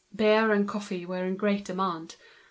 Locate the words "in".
1.23-1.35